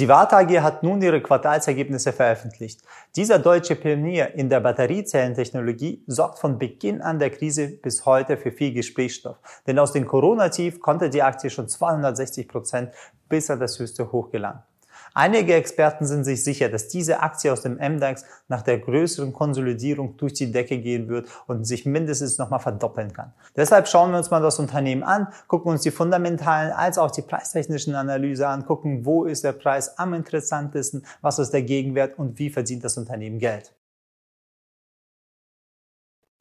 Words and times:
Die 0.00 0.08
Warta 0.08 0.38
AG 0.38 0.62
hat 0.62 0.82
nun 0.82 1.02
ihre 1.02 1.20
Quartalsergebnisse 1.20 2.14
veröffentlicht. 2.14 2.80
Dieser 3.16 3.38
deutsche 3.38 3.76
Pionier 3.76 4.34
in 4.34 4.48
der 4.48 4.60
Batteriezellentechnologie 4.60 6.02
sorgt 6.06 6.38
von 6.38 6.58
Beginn 6.58 7.02
an 7.02 7.18
der 7.18 7.28
Krise 7.28 7.68
bis 7.68 8.06
heute 8.06 8.38
für 8.38 8.50
viel 8.50 8.72
Gesprächsstoff. 8.72 9.36
Denn 9.66 9.78
aus 9.78 9.92
dem 9.92 10.06
Corona-Tief 10.06 10.80
konnte 10.80 11.10
die 11.10 11.22
Aktie 11.22 11.50
schon 11.50 11.68
260 11.68 12.48
Prozent 12.48 12.94
bis 13.28 13.50
an 13.50 13.60
das 13.60 13.78
höchste 13.78 14.10
Hoch 14.10 14.30
gelangen. 14.30 14.62
Einige 15.14 15.54
Experten 15.54 16.06
sind 16.06 16.24
sich 16.24 16.44
sicher, 16.44 16.68
dass 16.68 16.88
diese 16.88 17.20
Aktie 17.20 17.52
aus 17.52 17.62
dem 17.62 17.74
MDAX 17.74 18.24
nach 18.48 18.62
der 18.62 18.78
größeren 18.78 19.32
Konsolidierung 19.32 20.16
durch 20.16 20.34
die 20.34 20.52
Decke 20.52 20.78
gehen 20.78 21.08
wird 21.08 21.28
und 21.46 21.64
sich 21.64 21.84
mindestens 21.84 22.38
nochmal 22.38 22.60
verdoppeln 22.60 23.12
kann. 23.12 23.32
Deshalb 23.56 23.88
schauen 23.88 24.12
wir 24.12 24.18
uns 24.18 24.30
mal 24.30 24.40
das 24.40 24.58
Unternehmen 24.58 25.02
an, 25.02 25.28
gucken 25.48 25.72
uns 25.72 25.82
die 25.82 25.90
fundamentalen 25.90 26.72
als 26.72 26.98
auch 26.98 27.10
die 27.10 27.22
preistechnischen 27.22 27.94
Analyse 27.94 28.46
an, 28.46 28.64
gucken, 28.64 29.04
wo 29.04 29.24
ist 29.24 29.42
der 29.42 29.52
Preis 29.52 29.98
am 29.98 30.14
interessantesten, 30.14 31.04
was 31.20 31.38
ist 31.38 31.50
der 31.50 31.62
Gegenwert 31.62 32.18
und 32.18 32.38
wie 32.38 32.50
verdient 32.50 32.84
das 32.84 32.96
Unternehmen 32.96 33.38
Geld. 33.38 33.72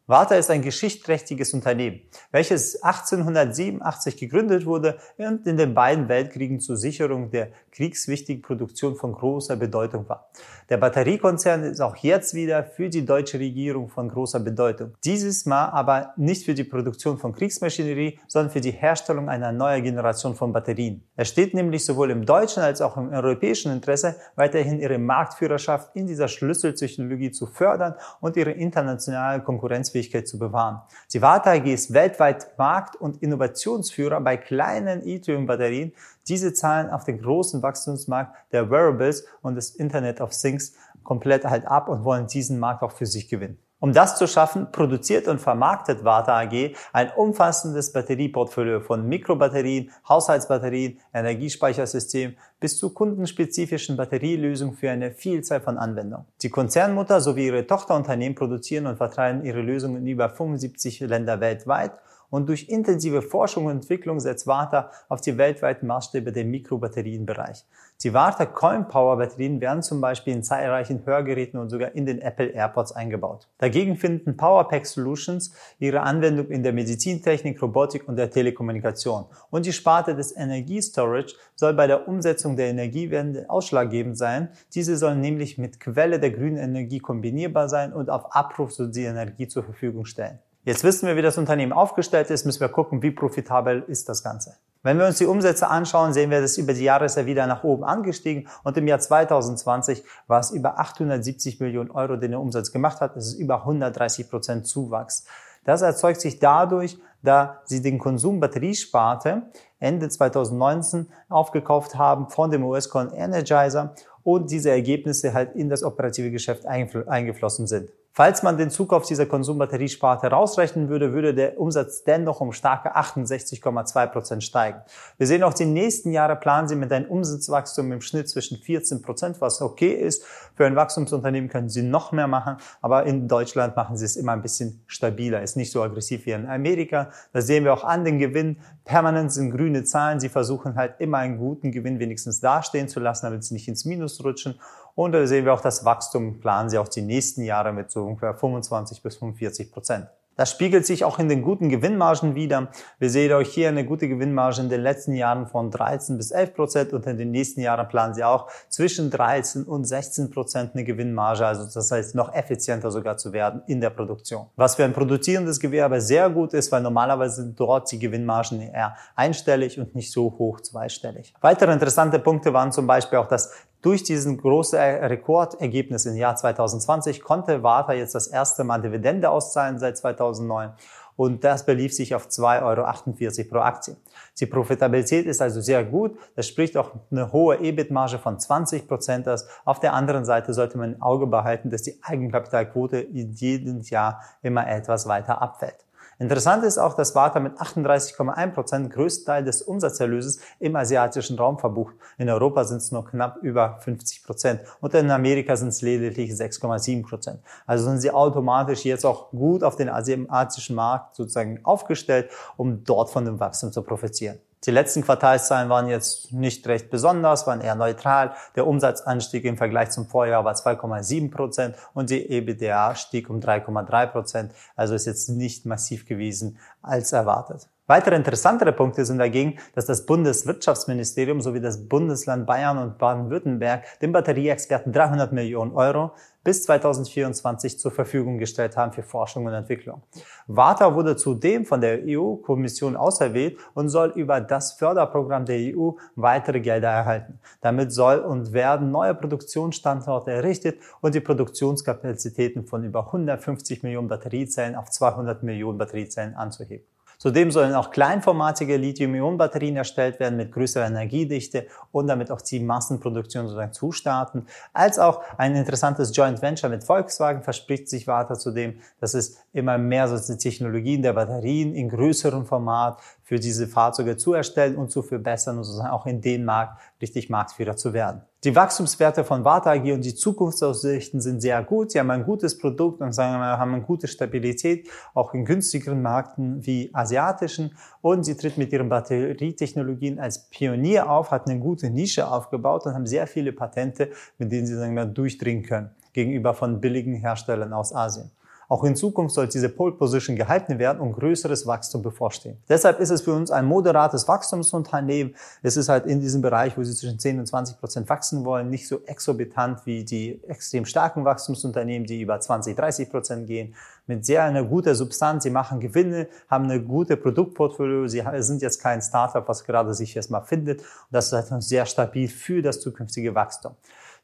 Warta 0.09 0.34
ist 0.34 0.49
ein 0.49 0.63
geschichtsträchtiges 0.63 1.54
Unternehmen, 1.54 2.02
welches 2.31 2.81
1887 2.81 4.17
gegründet 4.17 4.66
wurde 4.66 4.98
und 5.20 5.45
in 5.45 5.55
den 5.55 5.76
beiden 5.76 6.09
Weltkriegen 6.09 6.59
zur 6.59 6.77
Sicherung 6.77 7.30
der 7.30 7.50
kriegswichtigen 7.72 8.41
Produktion 8.41 8.95
von 8.95 9.14
großer 9.14 9.55
Bedeutung 9.55 10.09
war. 10.09 10.31
Der 10.67 10.77
Batteriekonzern 10.77 11.62
ist 11.62 11.80
auch 11.80 11.95
jetzt 11.98 12.34
wieder 12.34 12.64
für 12.64 12.90
die 12.90 13.05
deutsche 13.05 13.38
Regierung 13.38 13.88
von 13.88 14.09
großer 14.09 14.40
Bedeutung. 14.40 14.95
Dieses 15.03 15.45
Mal 15.45 15.67
aber 15.67 16.14
nicht 16.17 16.44
für 16.44 16.55
die 16.55 16.64
Produktion 16.64 17.20
von 17.20 17.31
Kriegsmaschinerie, 17.31 18.17
sondern 18.28 18.52
für 18.52 18.62
die 18.62 18.72
Herstellung 18.72 19.30
einer 19.30 19.52
neuen 19.52 19.84
Generation 19.84 20.34
von 20.34 20.52
Batterien. 20.52 21.03
Es 21.17 21.28
steht 21.28 21.53
nämlich 21.53 21.86
sowohl 21.86 22.09
im 22.09 22.26
deutschen 22.26 22.64
als 22.64 22.81
auch 22.81 22.98
im 22.98 23.09
europäischen 23.09 23.72
Interesse, 23.72 24.16
weiterhin 24.36 24.80
ihre 24.80 24.98
Marktführerschaft 24.98 25.95
in 25.95 26.08
dieser 26.08 26.28
Schlüsseltechnologie 26.28 27.30
zu 27.30 27.45
fördern 27.45 27.94
und 28.22 28.38
ihre 28.38 28.52
internationale 28.52 29.44
Konkurrenzfähigkeit 29.44 29.98
Leistungsfähigkeit 30.00 30.28
zu 30.28 30.39
bewahren. 30.39 30.81
Sivata 31.08 31.52
AG 31.52 31.66
ist 31.66 31.94
weltweit 31.94 32.58
Markt- 32.58 32.95
und 32.95 33.22
Innovationsführer 33.22 34.22
bei 34.22 34.38
kleinen 34.38 35.02
Lithium-Batterien. 35.02 35.94
Diese 36.28 36.53
zahlen 36.53 36.89
auf 36.89 37.03
den 37.03 37.22
großen 37.22 37.61
Wachstumsmarkt 37.61 38.36
der 38.52 38.70
Wearables 38.70 39.25
und 39.42 39.55
des 39.55 39.72
Internet 39.75 40.22
of 40.22 40.31
Things 40.31 40.75
komplett 41.03 41.45
halt 41.45 41.66
ab 41.66 41.89
und 41.89 42.03
wollen 42.03 42.27
diesen 42.27 42.59
Markt 42.59 42.83
auch 42.83 42.92
für 42.92 43.05
sich 43.05 43.27
gewinnen. 43.30 43.58
Um 43.81 43.94
das 43.94 44.17
zu 44.17 44.27
schaffen, 44.27 44.73
produziert 44.73 45.30
und 45.30 45.39
vermarktet 45.39 46.03
Warta 46.03 46.38
AG 46.38 46.75
ein 46.91 47.11
umfassendes 47.16 47.94
Batterieportfolio 47.94 48.81
von 48.81 49.08
Mikrobatterien, 49.08 49.91
Haushaltsbatterien, 50.08 50.99
Energiespeichersystemen 51.13 52.36
bis 52.59 52.77
zu 52.77 52.94
kundenspezifischen 52.94 53.95
Batterielösungen 53.95 54.75
für 54.75 54.91
eine 54.91 55.11
Vielzahl 55.11 55.61
von 55.61 55.77
Anwendungen. 55.77 56.25
Die 56.41 56.49
Konzernmutter 56.49 57.21
sowie 57.21 57.45
ihre 57.47 57.67
Tochterunternehmen 57.67 58.36
produzieren 58.36 58.86
und 58.86 58.97
vertreiben 58.97 59.45
ihre 59.45 59.61
Lösungen 59.61 60.02
in 60.02 60.08
über 60.08 60.27
75 60.30 60.99
Länder 60.99 61.39
weltweit 61.39 61.93
und 62.30 62.47
durch 62.49 62.69
intensive 62.69 63.21
Forschung 63.21 63.66
und 63.66 63.71
Entwicklung 63.71 64.19
setzt 64.19 64.45
Warta 64.45 64.91
auf 65.08 65.21
die 65.21 65.38
weltweiten 65.38 65.88
Maßstäbe 65.88 66.31
der 66.31 66.45
Mikrobatterienbereich. 66.45 67.66
Die 68.02 68.14
Warta 68.14 68.45
Coin 68.45 68.88
Power 68.88 69.17
Batterien 69.17 69.59
werden 69.59 69.83
zum 69.83 70.00
Beispiel 70.00 70.31
in 70.31 70.42
zahlreichen 70.42 71.05
Hörgeräten 71.05 71.59
und 71.59 71.67
sogar 71.67 71.95
in 71.95 72.05
den 72.05 72.22
Apple 72.22 72.47
AirPods 72.47 72.94
eingebaut. 72.94 73.50
Dagegen 73.58 73.97
finden 73.97 74.38
Powerpack 74.38 74.86
Solutions 74.86 75.52
ihre 75.80 76.00
Anwendung 76.00 76.47
in 76.47 76.64
der 76.64 76.72
Medizintechnik, 76.72 77.61
Robotik 77.61 78.08
und 78.08 78.16
der 78.16 78.31
Telekommunikation. 78.31 79.25
Und 79.50 79.66
die 79.66 79.73
Sparte 79.73 80.16
des 80.16 80.33
Energiestorage 80.33 81.33
soll 81.55 81.73
bei 81.73 81.88
der 81.88 82.08
Umsetzung 82.08 82.55
der 82.55 82.67
Energiewende 82.67 83.50
ausschlaggebend 83.50 84.17
sein. 84.17 84.47
Diese 84.73 84.95
sollen 84.95 85.20
nämlich 85.20 85.58
mit 85.58 85.81
Quelle 85.81 86.22
der 86.22 86.31
grünen 86.31 86.55
Energie 86.55 87.00
kombinierbar 87.00 87.67
sein 87.67 87.92
und 87.92 88.09
auf 88.09 88.33
Abruf 88.33 88.72
so 88.72 88.88
die 88.88 89.03
Energie 89.03 89.50
zur 89.50 89.64
Verfügung 89.66 90.05
stellen. 90.05 90.39
Jetzt 90.64 90.86
wissen 90.86 91.05
wir, 91.05 91.17
wie 91.17 91.22
das 91.22 91.38
Unternehmen 91.38 91.73
aufgestellt 91.73 92.30
ist, 92.30 92.45
müssen 92.45 92.61
wir 92.61 92.70
gucken, 92.70 93.02
wie 93.02 93.11
profitabel 93.11 93.83
ist 93.89 94.08
das 94.08 94.23
Ganze. 94.23 94.55
Wenn 94.82 94.98
wir 94.98 95.08
uns 95.08 95.17
die 95.17 95.26
Umsätze 95.26 95.67
anschauen, 95.67 96.14
sehen 96.14 96.32
wir, 96.32 96.40
dass 96.40 96.58
über 96.58 96.73
die 96.73 96.86
Jahre 96.86 97.04
ist 97.04 97.17
er 97.17 97.26
wieder 97.26 97.48
nach 97.48 97.66
oben 97.66 97.84
angestiegen 97.84 98.48
und 98.64 98.78
im 98.78 98.88
Jahr 98.88 99.00
2020 99.00 100.06
war 100.28 100.40
es 100.40 100.52
über 100.52 100.80
870 100.80 101.60
Millionen 101.60 101.92
Euro, 101.92 102.16
den 102.16 102.32
er 102.32 102.40
Umsatz 102.40 102.72
gemacht 102.72 103.02
hat. 103.02 103.17
Das 103.17 103.28
ist 103.28 103.40
über 103.40 103.62
130 103.62 104.30
Prozent 104.30 104.67
Zuwachs. 104.67 105.26
Das 105.66 105.82
erzeugt 105.82 106.22
sich 106.22 106.40
dadurch, 106.40 106.98
da 107.22 107.60
sie 107.66 107.82
den 107.82 108.00
Konsumbatteriesparte 108.00 109.42
Ende 109.80 110.08
2019 110.08 111.08
aufgekauft 111.28 111.96
haben 111.96 112.30
von 112.30 112.50
dem 112.50 112.64
US-Con 112.64 113.11
Energizer 113.11 113.94
und 114.23 114.50
diese 114.50 114.70
Ergebnisse 114.70 115.34
halt 115.34 115.56
in 115.56 115.67
das 115.67 115.84
operative 115.84 116.32
Geschäft 116.32 116.66
eingeflossen 116.66 117.67
sind. 117.67 117.90
Falls 118.19 118.43
man 118.43 118.57
den 118.57 118.69
Zukauf 118.69 119.05
dieser 119.05 119.27
Konsumbatteriesparte 119.27 120.27
rausrechnen 120.27 120.89
würde, 120.89 121.13
würde 121.13 121.33
der 121.33 121.57
Umsatz 121.57 122.03
dennoch 122.03 122.41
um 122.41 122.52
starke 122.52 122.97
68,2 122.97 124.07
Prozent 124.07 124.43
steigen. 124.43 124.81
Wir 125.17 125.25
sehen 125.25 125.41
auch 125.41 125.53
die 125.53 125.65
nächsten 125.65 126.11
Jahre 126.11 126.35
planen 126.35 126.67
sie 126.67 126.75
mit 126.75 126.91
einem 126.91 127.09
Umsatzwachstum 127.09 127.93
im 127.93 128.01
Schnitt 128.01 128.27
zwischen 128.27 128.57
14 128.57 129.01
Prozent, 129.03 129.39
was 129.39 129.62
okay 129.62 129.94
ist. 129.94 130.25
Für 130.53 130.65
ein 130.65 130.75
Wachstumsunternehmen 130.75 131.50
können 131.50 131.69
sie 131.69 131.81
noch 131.81 132.12
mehr 132.12 132.27
machen, 132.27 132.57
aber 132.81 133.06
in 133.06 133.30
Deutschland 133.30 133.77
machen 133.77 133.95
sie 133.95 134.03
es 134.03 134.18
immer 134.18 134.33
ein 134.33 134.41
bisschen 134.41 134.83
stabiler, 134.88 135.41
ist 135.41 135.56
nicht 135.56 135.71
so 135.71 135.81
aggressiv 135.81 136.25
wie 136.25 136.31
in 136.31 136.45
Amerika. 136.45 137.12
Da 137.31 137.41
sehen 137.41 137.63
wir 137.63 137.71
auch 137.71 137.86
an 137.86 138.03
den 138.03 138.19
Gewinn. 138.19 138.57
Permanent 138.83 139.31
sind 139.31 139.51
grüne 139.51 139.86
Zahlen. 139.86 140.19
Sie 140.19 140.27
versuchen 140.27 140.75
halt 140.75 140.95
immer 141.00 141.19
einen 141.19 141.38
guten 141.38 141.71
Gewinn 141.71 142.00
wenigstens 142.00 142.41
dastehen 142.41 142.89
zu 142.89 143.00
lassen, 143.00 143.27
damit 143.27 143.45
sie 143.45 143.53
nicht 143.53 143.69
ins 143.69 143.86
Minus 143.86 144.21
rutschen. 144.25 144.59
Und 144.95 145.13
da 145.13 145.25
sehen 145.25 145.45
wir 145.45 145.53
auch 145.53 145.62
das 145.62 145.86
Wachstum, 145.86 146.41
planen 146.41 146.69
sie 146.69 146.77
auch 146.77 146.89
die 146.89 147.01
nächsten 147.01 147.44
Jahre 147.44 147.71
mit 147.71 147.89
so 147.89 148.08
ungefähr 148.09 148.33
25 148.33 149.01
bis 149.01 149.18
45 149.18 149.71
Prozent. 149.71 150.07
Das 150.39 150.51
spiegelt 150.51 150.86
sich 150.86 151.03
auch 151.03 151.19
in 151.19 151.27
den 151.27 151.42
guten 151.42 151.68
Gewinnmargen 151.68 152.33
wieder. 152.33 152.69
Wir 152.97 153.09
sehen 153.09 153.33
euch 153.33 153.50
hier 153.50 153.68
eine 153.68 153.83
gute 153.83 154.07
Gewinnmarge 154.07 154.62
in 154.62 154.69
den 154.69 154.80
letzten 154.80 155.13
Jahren 155.13 155.47
von 155.47 155.69
13 155.69 156.15
bis 156.15 156.31
11 156.31 156.53
Prozent 156.53 156.94
und 156.94 157.06
in 157.07 157.18
den 157.18 157.31
nächsten 157.31 157.59
Jahren 157.59 157.86
planen 157.89 158.13
sie 158.13 158.24
auch 158.24 158.48
zwischen 158.69 159.12
13 159.12 159.65
und 159.65 159.83
16 159.83 160.30
Prozent 160.31 160.75
eine 160.75 160.86
Gewinnmarge, 160.86 161.45
also 161.45 161.65
das 161.65 161.92
heißt 161.92 162.15
noch 162.15 162.33
effizienter 162.33 162.89
sogar 162.89 163.18
zu 163.18 163.33
werden 163.33 163.63
in 163.68 163.81
der 163.81 163.89
Produktion. 163.89 164.45
Was 164.56 164.75
für 164.75 164.86
ein 164.86 164.94
produzierendes 164.94 165.59
Gewerbe 165.59 166.00
sehr 166.00 166.30
gut 166.30 166.53
ist, 166.53 166.71
weil 166.71 166.83
normalerweise 166.83 167.42
sind 167.42 167.59
dort 167.59 167.92
die 167.92 168.00
Gewinnmargen 168.00 168.62
eher 168.62 168.95
einstellig 169.18 169.77
und 169.77 169.94
nicht 169.94 170.09
so 170.09 170.38
hoch 170.39 170.62
zweistellig. 170.62 171.33
Weitere 171.42 171.74
interessante 171.74 172.18
Punkte 172.18 172.53
waren 172.53 172.71
zum 172.71 172.88
Beispiel 172.88 173.19
auch, 173.19 173.27
dass 173.27 173.51
durch 173.81 174.04
diesen 174.04 174.38
großen 174.38 174.78
Rekordergebnis 174.78 176.06
im 176.06 176.16
Jahr 176.16 176.36
2020 176.36 177.22
konnte 177.22 177.63
Warta 177.63 177.94
jetzt 177.94 178.16
das 178.16 178.28
erste 178.28 178.63
Mal 178.63 178.81
Dividende 178.81 179.30
auszahlen 179.30 179.80
seit 179.80 179.98
2009 179.98 180.74
und 181.19 181.44
das 181.44 181.66
belief 181.66 181.94
sich 181.94 182.16
auf 182.16 182.28
2,48 182.28 183.40
Euro 183.40 183.50
pro 183.50 183.57
Aktie. 183.57 183.98
Die 184.40 184.45
Profitabilität 184.45 185.25
ist 185.25 185.42
also 185.42 185.60
sehr 185.60 185.84
gut. 185.84 186.18
Das 186.38 186.48
spricht 186.48 186.78
auch 186.78 186.92
eine 187.12 187.34
hohe 187.34 187.57
EBIT-Marge 187.60 188.19
von 188.19 188.40
20 188.40 188.88
Prozent 188.88 189.28
aus. 189.28 189.45
Auf 189.66 189.81
der 189.81 189.94
anderen 189.94 190.24
Seite 190.24 190.54
sollte 190.54 190.78
man 190.78 190.94
im 190.94 191.01
Auge 191.01 191.28
behalten, 191.28 191.69
dass 191.72 191.81
die 191.81 192.00
Eigenkapitalquote 192.01 193.06
jedes 193.12 193.90
Jahr 193.90 194.22
immer 194.42 194.66
etwas 194.66 195.07
weiter 195.10 195.42
abfällt. 195.42 195.86
Interessant 196.21 196.65
ist 196.65 196.77
auch, 196.77 196.95
dass 196.95 197.15
Warta 197.15 197.39
mit 197.39 197.53
38,1 197.53 198.51
Prozent 198.51 198.91
größten 198.91 199.25
Teil 199.25 199.45
des 199.45 199.62
Umsatzerlöses 199.62 200.41
im 200.59 200.75
asiatischen 200.75 201.38
Raum 201.38 201.57
verbucht. 201.57 201.95
In 202.18 202.30
Europa 202.30 202.65
sind 202.65 202.80
es 202.80 202.91
nur 202.91 203.06
knapp 203.06 203.38
über 203.41 203.77
50 203.80 204.25
Prozent 204.25 204.62
und 204.81 204.94
in 204.94 205.09
Amerika 205.12 205.56
sind 205.56 205.69
es 205.69 205.81
lediglich 205.81 206.31
6,7 206.31 207.07
Prozent. 207.07 207.39
Also 207.65 207.85
sind 207.85 208.01
sie 208.01 208.12
automatisch 208.12 208.83
jetzt 208.83 209.06
auch 209.06 209.31
gut 209.31 209.63
auf 209.63 209.77
den 209.77 209.88
asiatischen 209.88 210.75
Markt 210.75 211.15
sozusagen 211.15 211.63
aufgestellt, 211.63 212.30
um 212.57 212.83
dort 212.83 213.09
von 213.09 213.24
dem 213.24 213.39
Wachstum 213.39 213.71
zu 213.71 213.81
profitieren. 213.81 214.39
Die 214.65 214.71
letzten 214.71 215.03
Quartalszahlen 215.03 215.69
waren 215.69 215.88
jetzt 215.88 216.33
nicht 216.33 216.68
recht 216.68 216.89
besonders, 216.89 217.47
waren 217.47 217.62
eher 217.62 217.75
neutral. 217.75 218.36
Der 218.57 218.68
Umsatzanstieg 218.68 219.45
im 219.45 219.56
Vergleich 219.56 219.92
zum 219.92 220.06
Vorjahr 220.06 220.44
war 220.44 220.54
2,7 220.54 221.31
Prozent 221.31 221.75
und 221.94 222.10
die 222.10 222.30
EBITDA 222.30 222.95
stieg 222.95 223.30
um 223.30 223.39
3,3 223.39 224.07
Prozent. 224.07 224.51
Also 224.75 224.95
ist 224.95 225.06
jetzt 225.06 225.30
nicht 225.30 225.66
massiv 225.66 226.06
gewesen 226.06 226.60
als 226.81 227.13
erwartet. 227.13 227.69
Weitere 227.89 228.15
interessantere 228.15 228.71
Punkte 228.71 229.03
sind 229.03 229.18
dagegen, 229.18 229.57
dass 229.74 229.88
das 229.88 230.06
Bundeswirtschaftsministerium 230.06 231.41
sowie 231.41 231.59
das 231.59 231.89
Bundesland 231.89 232.45
Bayern 232.45 232.77
und 232.77 233.00
Baden-Württemberg 233.00 233.83
den 234.00 234.12
Batterieexperten 234.12 234.94
300 234.94 235.33
Millionen 235.33 235.71
Euro 235.71 236.12
bis 236.44 236.62
2024 236.65 237.80
zur 237.80 237.89
Verfügung 237.89 238.38
gestellt 238.38 238.77
haben 238.77 238.94
für 238.94 239.01
Forschung 239.01 239.47
und 239.47 239.53
Entwicklung. 239.53 240.03
Warta 240.45 240.94
wurde 240.94 241.15
zudem 241.15 241.65
von 241.65 241.81
der 241.81 242.01
EU-Kommission 242.06 242.95
auserwählt 242.95 243.57
und 243.74 243.89
soll 243.89 244.09
über 244.09 244.39
das 244.39 244.74
Förderprogramm 244.74 245.45
der 245.45 245.75
EU 245.75 245.94
weitere 246.15 246.59
Gelder 246.59 246.89
erhalten. 246.89 247.39
Damit 247.59 247.91
soll 247.91 248.19
und 248.19 248.53
werden 248.53 248.91
neue 248.91 249.15
Produktionsstandorte 249.15 250.30
errichtet 250.30 250.80
und 251.01 251.15
die 251.15 251.21
Produktionskapazitäten 251.21 252.68
von 252.68 252.83
über 252.83 253.07
150 253.07 253.81
Millionen 253.81 254.09
Batteriezellen 254.09 254.75
auf 254.75 254.91
200 254.91 255.41
Millionen 255.41 255.80
Batteriezellen 255.80 256.36
anzuheben. 256.36 256.86
Zudem 257.19 257.51
sollen 257.51 257.75
auch 257.75 257.92
kleinformatige 257.92 258.77
Lithium-Ionen-Batterien 258.77 259.75
erstellt 259.75 260.21
werden 260.21 260.38
mit 260.38 260.54
größerer 260.54 260.88
Energiedichte 260.88 261.68
und 261.92 262.07
damit 262.07 262.31
auch 262.31 262.39
die 262.39 262.62
Massenproduktion 262.62 263.45
sozusagen 263.45 263.74
zustarten. 263.74 264.48
Als 264.71 265.00
auch 265.00 265.21
ein 265.38 265.54
interessantes 265.57 266.16
Joint 266.16 266.42
Venture 266.42 266.69
mit 266.69 266.86
Volkswagen 266.86 267.44
verspricht 267.44 267.89
sich 267.89 268.07
weiter 268.07 268.36
zudem, 268.36 268.80
dass 269.01 269.16
es 269.16 269.38
immer 269.60 269.78
mehr 269.78 270.08
so 270.08 270.36
Technologien 270.36 271.02
der 271.02 271.14
Batterien 271.14 271.76
in 271.76 271.90
größerem 271.90 272.46
Format 272.46 273.00
für 273.24 273.40
diese 273.40 273.68
Fahrzeuge 273.68 274.18
zu 274.18 274.34
erstellen 274.34 274.76
und 274.76 274.90
zu 274.90 275.04
verbessern 275.04 275.58
und 275.58 275.64
sozusagen 275.64 275.92
auch 275.92 276.08
in 276.08 276.22
den 276.22 276.46
Markt 276.46 276.82
richtig 277.02 277.30
Marktführer 277.30 277.76
zu 277.76 277.94
werden. 277.94 278.22
Die 278.44 278.56
Wachstumswerte 278.56 279.26
von 279.26 279.44
Warta 279.44 279.72
AG 279.74 279.92
und 279.92 280.06
die 280.06 280.16
Zukunftsaussichten 280.16 281.20
sind 281.20 281.42
sehr 281.42 281.62
gut. 281.62 281.92
Sie 281.92 282.00
haben 282.00 282.10
ein 282.10 282.24
gutes 282.24 282.58
Produkt 282.58 283.02
und 283.02 283.12
sagen 283.12 283.38
wir, 283.38 283.60
haben 283.60 283.74
eine 283.74 283.84
gute 283.84 284.08
Stabilität, 284.08 284.90
auch 285.14 285.34
in 285.34 285.44
günstigeren 285.44 286.02
Märkten 286.02 286.66
wie 286.66 286.90
asiatischen. 286.94 287.76
Und 288.02 288.24
sie 288.24 288.38
tritt 288.38 288.58
mit 288.58 288.72
ihren 288.72 288.88
Batterietechnologien 288.88 290.20
als 290.20 290.50
Pionier 290.50 291.10
auf, 291.10 291.32
hat 291.32 291.48
eine 291.48 291.60
gute 291.60 291.90
Nische 291.90 292.32
aufgebaut 292.32 292.86
und 292.86 292.94
haben 292.94 293.06
sehr 293.06 293.28
viele 293.28 293.52
Patente, 293.52 294.10
mit 294.38 294.52
denen 294.52 294.66
sie 294.66 294.76
sagen 294.76 294.96
wir, 294.96 295.06
durchdringen 295.06 295.64
können 295.64 295.90
gegenüber 296.14 296.54
von 296.54 296.82
billigen 296.82 297.16
Herstellern 297.16 297.74
aus 297.74 297.94
Asien. 297.94 298.32
Auch 298.71 298.83
in 298.83 298.95
Zukunft 298.95 299.33
soll 299.33 299.48
diese 299.48 299.68
Pole 299.68 299.94
Position 299.94 300.36
gehalten 300.36 300.77
werden 300.77 301.00
und 301.00 301.13
größeres 301.13 301.66
Wachstum 301.66 302.04
bevorstehen. 302.04 302.62
Deshalb 302.69 303.00
ist 303.00 303.10
es 303.10 303.24
für 303.24 303.33
uns 303.33 303.50
ein 303.50 303.66
moderates 303.66 304.27
Wachstumsunternehmen. 304.27 305.36
Es 305.63 305.75
ist 305.75 305.89
halt 305.89 306.06
in 306.06 306.21
diesem 306.21 306.44
Bereich, 306.44 306.77
wo 306.77 306.83
sie 306.83 306.94
zwischen 306.94 307.18
10 307.18 307.39
und 307.39 307.48
20 307.48 307.80
Prozent 307.80 308.07
wachsen 308.10 308.45
wollen, 308.45 308.69
nicht 308.69 308.88
so 308.88 309.01
exorbitant 309.07 309.88
wie 309.88 310.06
die 310.06 310.39
extrem 310.48 310.86
starken 310.86 311.25
Wachstumsunternehmen, 311.25 312.06
die 312.06 312.21
über 312.21 312.39
20, 312.39 312.75
30 312.75 313.10
Prozent 313.10 313.48
gehen 313.48 313.74
mit 314.06 314.24
sehr 314.24 314.44
einer 314.44 314.63
guten 314.63 314.94
Substanz. 314.94 315.44
Sie 315.44 315.50
machen 315.50 315.80
Gewinne, 315.80 316.27
haben 316.48 316.65
eine 316.65 316.80
gute 316.80 317.18
Produktportfolio. 317.18 318.07
Sie 318.07 318.24
sind 318.38 318.62
jetzt 318.62 318.80
kein 318.80 319.01
Startup, 319.01 319.48
was 319.48 319.63
gerade 319.63 319.95
sich 319.95 320.15
erstmal 320.15 320.44
findet. 320.44 320.81
Und 320.81 320.88
das 321.10 321.33
ist 321.33 321.33
halt 321.33 321.63
sehr 321.63 321.88
stabil 321.88 322.27
für 322.27 322.62
das 322.62 322.80
zukünftige 322.80 323.33
Wachstum. 323.33 323.74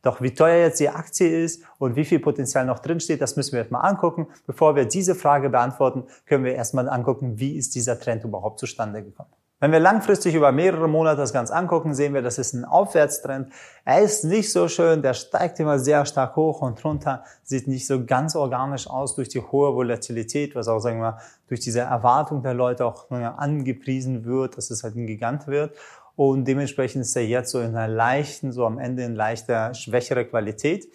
Doch 0.05 0.21
wie 0.21 0.35
teuer 0.35 0.67
jetzt 0.67 0.79
die 0.79 0.89
Aktie 0.89 1.43
ist 1.43 1.63
und 1.79 1.95
wie 1.95 2.05
viel 2.05 2.19
Potenzial 2.19 2.63
noch 2.63 2.77
drinsteht, 2.77 3.21
das 3.21 3.37
müssen 3.37 3.53
wir 3.53 3.61
jetzt 3.61 3.71
mal 3.71 3.79
angucken. 3.79 4.27
Bevor 4.45 4.75
wir 4.75 4.85
diese 4.85 5.15
Frage 5.15 5.49
beantworten, 5.49 6.03
können 6.27 6.43
wir 6.43 6.53
erstmal 6.53 6.87
angucken, 6.87 7.39
wie 7.39 7.57
ist 7.57 7.73
dieser 7.73 7.99
Trend 7.99 8.23
überhaupt 8.23 8.59
zustande 8.59 9.03
gekommen. 9.03 9.31
Wenn 9.59 9.71
wir 9.71 9.79
langfristig 9.79 10.35
über 10.35 10.51
mehrere 10.51 10.87
Monate 10.87 11.17
das 11.17 11.33
Ganze 11.33 11.55
angucken, 11.55 11.95
sehen 11.95 12.13
wir, 12.13 12.21
das 12.21 12.37
ist 12.37 12.53
ein 12.53 12.65
Aufwärtstrend. 12.65 13.51
Er 13.83 14.03
ist 14.03 14.25
nicht 14.25 14.51
so 14.51 14.67
schön, 14.67 15.01
der 15.01 15.15
steigt 15.15 15.59
immer 15.59 15.79
sehr 15.79 16.05
stark 16.05 16.35
hoch 16.35 16.61
und 16.61 16.85
runter, 16.85 17.23
sieht 17.41 17.67
nicht 17.67 17.87
so 17.87 18.05
ganz 18.05 18.35
organisch 18.35 18.87
aus 18.87 19.15
durch 19.15 19.29
die 19.29 19.41
hohe 19.41 19.73
Volatilität, 19.73 20.53
was 20.53 20.67
auch, 20.67 20.79
sagen 20.81 20.99
wir, 20.99 21.17
durch 21.47 21.61
diese 21.61 21.79
Erwartung 21.79 22.43
der 22.43 22.53
Leute 22.53 22.85
auch 22.85 23.09
angepriesen 23.09 24.25
wird, 24.25 24.55
dass 24.55 24.69
es 24.69 24.83
halt 24.83 24.97
ein 24.97 25.07
Gigant 25.07 25.47
wird. 25.47 25.75
Und 26.15 26.45
dementsprechend 26.45 27.01
ist 27.01 27.15
er 27.15 27.25
jetzt 27.25 27.51
so 27.51 27.59
in 27.59 27.75
einer 27.75 27.87
leichten, 27.87 28.51
so 28.51 28.65
am 28.65 28.79
Ende 28.79 29.03
in 29.03 29.15
leichter, 29.15 29.73
schwächere 29.73 30.25
Qualität. 30.25 30.87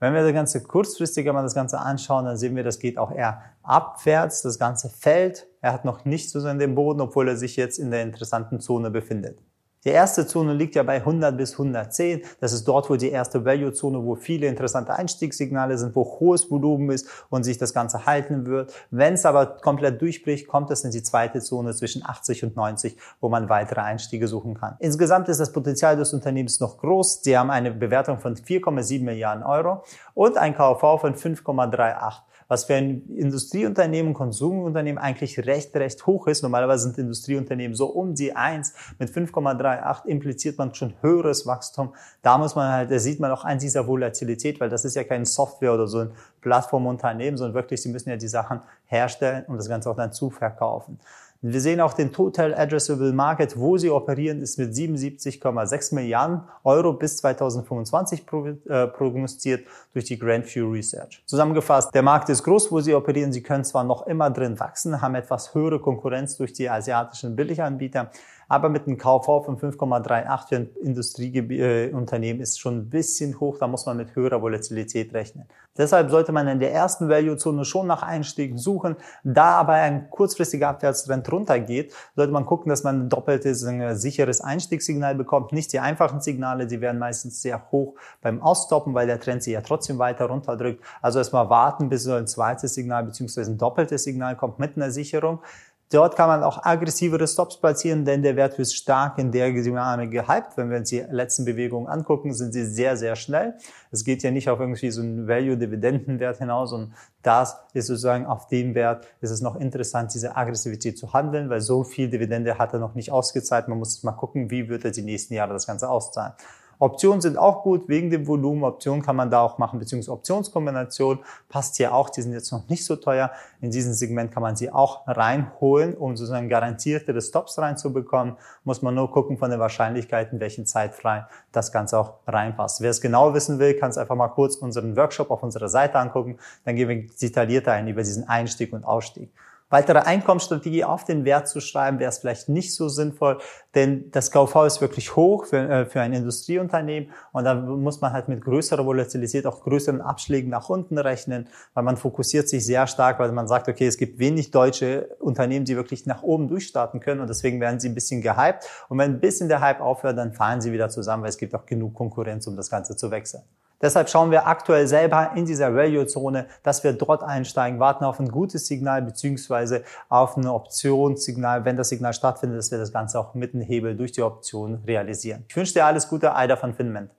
Wenn 0.00 0.12
wir 0.12 0.22
das 0.22 0.32
Ganze 0.32 0.62
kurzfristiger 0.62 1.32
mal 1.32 1.42
das 1.42 1.54
Ganze 1.54 1.78
anschauen, 1.78 2.24
dann 2.24 2.36
sehen 2.36 2.56
wir, 2.56 2.64
das 2.64 2.78
geht 2.78 2.98
auch 2.98 3.10
eher 3.10 3.42
abwärts. 3.62 4.42
Das 4.42 4.58
Ganze 4.58 4.90
fällt. 4.90 5.46
Er 5.60 5.72
hat 5.72 5.84
noch 5.84 6.04
nicht 6.04 6.30
so 6.30 6.46
in 6.46 6.58
den 6.58 6.74
Boden, 6.74 7.00
obwohl 7.00 7.28
er 7.28 7.36
sich 7.36 7.56
jetzt 7.56 7.78
in 7.78 7.90
der 7.90 8.02
interessanten 8.02 8.60
Zone 8.60 8.90
befindet. 8.90 9.38
Die 9.84 9.90
erste 9.90 10.26
Zone 10.26 10.54
liegt 10.54 10.76
ja 10.76 10.82
bei 10.82 10.96
100 10.96 11.36
bis 11.36 11.52
110. 11.52 12.22
Das 12.40 12.54
ist 12.54 12.66
dort, 12.66 12.88
wo 12.88 12.96
die 12.96 13.10
erste 13.10 13.44
Value-Zone, 13.44 14.02
wo 14.02 14.14
viele 14.14 14.46
interessante 14.46 14.94
Einstiegssignale 14.94 15.76
sind, 15.76 15.94
wo 15.94 16.04
hohes 16.20 16.50
Volumen 16.50 16.90
ist 16.90 17.06
und 17.28 17.44
sich 17.44 17.58
das 17.58 17.74
Ganze 17.74 18.06
halten 18.06 18.46
wird. 18.46 18.72
Wenn 18.90 19.14
es 19.14 19.26
aber 19.26 19.44
komplett 19.44 20.00
durchbricht, 20.00 20.48
kommt 20.48 20.70
es 20.70 20.84
in 20.84 20.90
die 20.90 21.02
zweite 21.02 21.40
Zone 21.40 21.74
zwischen 21.74 22.02
80 22.02 22.44
und 22.44 22.56
90, 22.56 22.96
wo 23.20 23.28
man 23.28 23.50
weitere 23.50 23.82
Einstiege 23.82 24.26
suchen 24.26 24.54
kann. 24.54 24.76
Insgesamt 24.78 25.28
ist 25.28 25.40
das 25.40 25.52
Potenzial 25.52 25.96
des 25.96 26.14
Unternehmens 26.14 26.60
noch 26.60 26.78
groß. 26.78 27.22
Sie 27.22 27.36
haben 27.36 27.50
eine 27.50 27.70
Bewertung 27.70 28.18
von 28.18 28.36
4,7 28.36 29.02
Milliarden 29.02 29.44
Euro 29.44 29.84
und 30.14 30.38
ein 30.38 30.54
KV 30.54 30.98
von 30.98 31.14
5,38 31.14 32.22
was 32.48 32.64
für 32.64 32.74
ein 32.74 33.08
Industrieunternehmen, 33.16 34.14
Konsumunternehmen 34.14 34.98
eigentlich 34.98 35.38
recht, 35.46 35.74
recht 35.76 36.06
hoch 36.06 36.26
ist. 36.26 36.42
Normalerweise 36.42 36.84
sind 36.84 36.98
Industrieunternehmen 36.98 37.74
so 37.74 37.86
um 37.86 38.14
die 38.14 38.34
1 38.34 38.74
mit 38.98 39.10
5,38 39.10 40.06
impliziert 40.06 40.58
man 40.58 40.74
schon 40.74 40.94
höheres 41.00 41.46
Wachstum. 41.46 41.94
Da 42.22 42.38
muss 42.38 42.54
man 42.54 42.72
halt, 42.72 42.90
da 42.90 42.98
sieht 42.98 43.20
man 43.20 43.30
auch 43.30 43.44
an 43.44 43.58
dieser 43.58 43.86
Volatilität, 43.86 44.60
weil 44.60 44.68
das 44.68 44.84
ist 44.84 44.96
ja 44.96 45.04
kein 45.04 45.24
Software 45.24 45.74
oder 45.74 45.86
so 45.86 46.00
ein 46.00 46.10
Plattformunternehmen, 46.40 47.36
sondern 47.36 47.54
wirklich, 47.54 47.82
sie 47.82 47.88
müssen 47.88 48.10
ja 48.10 48.16
die 48.16 48.28
Sachen 48.28 48.60
herstellen 48.86 49.44
und 49.46 49.56
das 49.56 49.68
Ganze 49.68 49.90
auch 49.90 49.96
dann 49.96 50.12
zuverkaufen. 50.12 50.98
Wir 51.46 51.60
sehen 51.60 51.78
auch 51.82 51.92
den 51.92 52.10
Total 52.10 52.54
Addressable 52.54 53.12
Market, 53.12 53.58
wo 53.58 53.76
sie 53.76 53.90
operieren, 53.90 54.40
ist 54.40 54.58
mit 54.58 54.72
77,6 54.72 55.94
Milliarden 55.94 56.40
Euro 56.62 56.94
bis 56.94 57.18
2025 57.18 58.24
äh, 58.66 58.86
prognostiziert 58.86 59.66
durch 59.92 60.06
die 60.06 60.18
Grand 60.18 60.46
View 60.46 60.70
Research. 60.70 61.22
Zusammengefasst, 61.26 61.94
der 61.94 62.00
Markt 62.00 62.30
ist 62.30 62.44
groß, 62.44 62.72
wo 62.72 62.80
sie 62.80 62.94
operieren. 62.94 63.30
Sie 63.30 63.42
können 63.42 63.62
zwar 63.62 63.84
noch 63.84 64.06
immer 64.06 64.30
drin 64.30 64.58
wachsen, 64.58 65.02
haben 65.02 65.16
etwas 65.16 65.54
höhere 65.54 65.80
Konkurrenz 65.80 66.38
durch 66.38 66.54
die 66.54 66.70
asiatischen 66.70 67.36
Billiganbieter, 67.36 68.10
aber 68.48 68.68
mit 68.68 68.86
einem 68.86 68.98
KV 68.98 69.44
von 69.44 69.58
5,38 69.58 70.48
für 70.48 70.56
ein 70.56 70.70
Industrieunternehmen 70.82 72.42
ist 72.42 72.60
schon 72.60 72.78
ein 72.78 72.90
bisschen 72.90 73.38
hoch. 73.40 73.58
Da 73.58 73.66
muss 73.66 73.86
man 73.86 73.96
mit 73.96 74.14
höherer 74.14 74.42
Volatilität 74.42 75.12
rechnen. 75.14 75.46
Deshalb 75.76 76.10
sollte 76.10 76.30
man 76.30 76.46
in 76.46 76.60
der 76.60 76.72
ersten 76.72 77.08
Value-Zone 77.08 77.64
schon 77.64 77.88
nach 77.88 78.02
Einstiegen 78.02 78.58
suchen. 78.58 78.96
Da 79.24 79.56
aber 79.56 79.72
ein 79.72 80.08
kurzfristiger 80.08 80.68
Abwärtstrend 80.68 81.30
runtergeht, 81.32 81.92
sollte 82.14 82.32
man 82.32 82.46
gucken, 82.46 82.70
dass 82.70 82.84
man 82.84 83.02
ein 83.02 83.08
doppeltes, 83.08 83.64
ein 83.64 83.96
sicheres 83.96 84.40
Einstiegssignal 84.40 85.16
bekommt. 85.16 85.52
Nicht 85.52 85.72
die 85.72 85.80
einfachen 85.80 86.20
Signale, 86.20 86.68
die 86.68 86.80
werden 86.80 86.98
meistens 86.98 87.42
sehr 87.42 87.70
hoch 87.72 87.94
beim 88.20 88.40
Ausstoppen, 88.40 88.94
weil 88.94 89.08
der 89.08 89.18
Trend 89.18 89.42
sie 89.42 89.52
ja 89.52 89.62
trotzdem 89.62 89.98
weiter 89.98 90.26
runterdrückt. 90.26 90.84
Also 91.02 91.18
erstmal 91.18 91.50
warten, 91.50 91.88
bis 91.88 92.04
so 92.04 92.12
ein 92.12 92.28
zweites 92.28 92.74
Signal 92.74 93.04
bzw. 93.04 93.42
ein 93.42 93.58
doppeltes 93.58 94.04
Signal 94.04 94.36
kommt 94.36 94.60
mit 94.60 94.76
einer 94.76 94.92
Sicherung. 94.92 95.40
Dort 95.90 96.16
kann 96.16 96.28
man 96.28 96.42
auch 96.42 96.64
aggressivere 96.64 97.28
Stops 97.28 97.60
platzieren, 97.60 98.04
denn 98.04 98.22
der 98.22 98.36
Wert 98.36 98.58
wird 98.58 98.72
stark 98.72 99.18
in 99.18 99.30
der 99.30 99.52
Dynamik 99.52 100.10
gehypt. 100.10 100.56
Wenn 100.56 100.70
wir 100.70 100.78
uns 100.78 100.88
die 100.88 101.04
letzten 101.08 101.44
Bewegungen 101.44 101.86
angucken, 101.86 102.32
sind 102.32 102.52
sie 102.52 102.64
sehr, 102.64 102.96
sehr 102.96 103.14
schnell. 103.16 103.54
Es 103.90 104.04
geht 104.04 104.22
ja 104.22 104.30
nicht 104.30 104.48
auf 104.48 104.58
irgendwie 104.58 104.90
so 104.90 105.02
einen 105.02 105.28
Value-Dividendenwert 105.28 106.38
hinaus 106.38 106.72
und 106.72 106.94
das 107.22 107.56
ist 107.74 107.86
sozusagen 107.86 108.26
auf 108.26 108.48
dem 108.48 108.74
Wert 108.74 109.06
ist 109.20 109.30
es 109.30 109.40
noch 109.40 109.56
interessant, 109.56 110.12
diese 110.14 110.36
Aggressivität 110.36 110.98
zu 110.98 111.12
handeln, 111.12 111.48
weil 111.50 111.60
so 111.60 111.84
viel 111.84 112.08
Dividende 112.08 112.58
hat 112.58 112.72
er 112.72 112.78
noch 112.78 112.94
nicht 112.94 113.12
ausgezahlt. 113.12 113.68
Man 113.68 113.78
muss 113.78 114.02
mal 114.02 114.12
gucken, 114.12 114.50
wie 114.50 114.68
wird 114.68 114.84
er 114.84 114.90
die 114.90 115.02
nächsten 115.02 115.34
Jahre 115.34 115.52
das 115.52 115.66
Ganze 115.66 115.88
auszahlen. 115.88 116.32
Optionen 116.78 117.20
sind 117.20 117.38
auch 117.38 117.62
gut 117.62 117.88
wegen 117.88 118.10
dem 118.10 118.26
Volumen. 118.26 118.64
Optionen 118.64 119.02
kann 119.02 119.16
man 119.16 119.30
da 119.30 119.40
auch 119.40 119.58
machen, 119.58 119.78
beziehungsweise 119.78 120.12
Optionskombination 120.12 121.18
passt 121.48 121.76
hier 121.76 121.94
auch. 121.94 122.10
Die 122.10 122.22
sind 122.22 122.32
jetzt 122.32 122.50
noch 122.52 122.68
nicht 122.68 122.84
so 122.84 122.96
teuer. 122.96 123.30
In 123.60 123.70
diesem 123.70 123.92
Segment 123.92 124.32
kann 124.32 124.42
man 124.42 124.56
sie 124.56 124.70
auch 124.70 125.06
reinholen, 125.06 125.96
um 125.96 126.16
sozusagen 126.16 126.48
garantierte 126.48 127.20
Stops 127.20 127.58
reinzubekommen. 127.58 128.36
Muss 128.64 128.82
man 128.82 128.94
nur 128.94 129.10
gucken 129.10 129.38
von 129.38 129.50
den 129.50 129.60
Wahrscheinlichkeiten, 129.60 130.40
welchen 130.40 130.66
Zeitfrei 130.66 131.26
das 131.52 131.72
Ganze 131.72 131.98
auch 131.98 132.14
reinpasst. 132.26 132.80
Wer 132.80 132.90
es 132.90 133.00
genau 133.00 133.34
wissen 133.34 133.58
will, 133.58 133.74
kann 133.74 133.90
es 133.90 133.98
einfach 133.98 134.16
mal 134.16 134.28
kurz 134.28 134.56
unseren 134.56 134.96
Workshop 134.96 135.30
auf 135.30 135.42
unserer 135.42 135.68
Seite 135.68 135.98
angucken. 135.98 136.38
Dann 136.64 136.76
gehen 136.76 136.88
wir 136.88 137.06
detaillierter 137.20 137.72
ein 137.72 137.88
über 137.88 138.02
diesen 138.02 138.28
Einstieg 138.28 138.72
und 138.72 138.84
Ausstieg 138.84 139.30
weitere 139.70 139.98
Einkommensstrategie 139.98 140.84
auf 140.84 141.04
den 141.04 141.24
Wert 141.24 141.48
zu 141.48 141.60
schreiben, 141.60 141.98
wäre 141.98 142.10
es 142.10 142.18
vielleicht 142.18 142.48
nicht 142.48 142.74
so 142.74 142.88
sinnvoll, 142.88 143.38
denn 143.74 144.10
das 144.10 144.30
KV 144.30 144.66
ist 144.66 144.80
wirklich 144.80 145.16
hoch 145.16 145.46
für, 145.46 145.56
äh, 145.56 145.86
für 145.86 146.00
ein 146.00 146.12
Industrieunternehmen 146.12 147.10
und 147.32 147.44
da 147.44 147.54
muss 147.54 148.00
man 148.00 148.12
halt 148.12 148.28
mit 148.28 148.44
größerer 148.44 148.84
Volatilität 148.84 149.46
auch 149.46 149.62
größeren 149.62 150.00
Abschlägen 150.00 150.50
nach 150.50 150.68
unten 150.68 150.98
rechnen, 150.98 151.48
weil 151.72 151.82
man 151.82 151.96
fokussiert 151.96 152.48
sich 152.48 152.64
sehr 152.64 152.86
stark, 152.86 153.18
weil 153.18 153.32
man 153.32 153.48
sagt, 153.48 153.68
okay, 153.68 153.86
es 153.86 153.96
gibt 153.96 154.18
wenig 154.18 154.50
deutsche 154.50 155.16
Unternehmen, 155.18 155.64
die 155.64 155.76
wirklich 155.76 156.06
nach 156.06 156.22
oben 156.22 156.48
durchstarten 156.48 157.00
können 157.00 157.20
und 157.20 157.28
deswegen 157.28 157.60
werden 157.60 157.80
sie 157.80 157.88
ein 157.88 157.94
bisschen 157.94 158.20
gehypt 158.20 158.68
und 158.88 158.98
wenn 158.98 159.14
ein 159.14 159.20
bisschen 159.20 159.48
der 159.48 159.60
Hype 159.60 159.80
aufhört, 159.80 160.18
dann 160.18 160.32
fallen 160.32 160.60
sie 160.60 160.72
wieder 160.72 160.88
zusammen, 160.88 161.22
weil 161.22 161.30
es 161.30 161.38
gibt 161.38 161.54
auch 161.54 161.66
genug 161.66 161.94
Konkurrenz, 161.94 162.46
um 162.46 162.56
das 162.56 162.70
Ganze 162.70 162.96
zu 162.96 163.10
wechseln. 163.10 163.42
Deshalb 163.80 164.08
schauen 164.08 164.30
wir 164.30 164.46
aktuell 164.46 164.86
selber 164.86 165.32
in 165.34 165.46
dieser 165.46 165.74
Value-Zone, 165.74 166.46
dass 166.62 166.84
wir 166.84 166.92
dort 166.92 167.22
einsteigen, 167.22 167.80
warten 167.80 168.04
auf 168.04 168.20
ein 168.20 168.28
gutes 168.28 168.66
Signal 168.66 169.02
beziehungsweise 169.02 169.84
auf 170.08 170.36
ein 170.36 170.46
Optionssignal, 170.46 171.64
wenn 171.64 171.76
das 171.76 171.88
Signal 171.88 172.12
stattfindet, 172.12 172.58
dass 172.58 172.70
wir 172.70 172.78
das 172.78 172.92
Ganze 172.92 173.18
auch 173.18 173.34
mit 173.34 173.52
dem 173.52 173.60
Hebel 173.60 173.96
durch 173.96 174.12
die 174.12 174.22
Option 174.22 174.82
realisieren. 174.86 175.44
Ich 175.48 175.56
wünsche 175.56 175.74
dir 175.74 175.84
alles 175.84 176.08
Gute, 176.08 176.34
Aida 176.34 176.56
von 176.56 176.74
Finment. 176.74 177.10